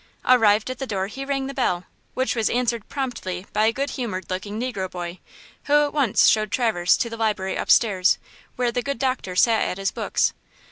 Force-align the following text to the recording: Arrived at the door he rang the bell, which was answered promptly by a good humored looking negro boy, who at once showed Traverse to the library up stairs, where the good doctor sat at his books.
Arrived 0.25 0.71
at 0.71 0.79
the 0.79 0.87
door 0.87 1.05
he 1.05 1.23
rang 1.23 1.45
the 1.45 1.53
bell, 1.53 1.83
which 2.15 2.35
was 2.35 2.49
answered 2.49 2.89
promptly 2.89 3.45
by 3.53 3.67
a 3.67 3.71
good 3.71 3.91
humored 3.91 4.27
looking 4.31 4.59
negro 4.59 4.89
boy, 4.89 5.19
who 5.65 5.83
at 5.83 5.93
once 5.93 6.27
showed 6.27 6.49
Traverse 6.51 6.97
to 6.97 7.07
the 7.07 7.17
library 7.17 7.55
up 7.55 7.69
stairs, 7.69 8.17
where 8.55 8.71
the 8.71 8.81
good 8.81 8.97
doctor 8.97 9.35
sat 9.35 9.61
at 9.61 9.77
his 9.77 9.91
books. 9.91 10.33